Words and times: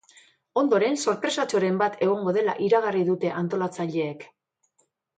Ondoren, 0.61 0.97
sorpresatxoren 1.03 1.77
bat 1.83 1.99
egongo 2.07 2.35
dela 2.39 2.57
iragarri 2.71 3.07
dute 3.13 3.37
antolatzaileek. 3.45 4.29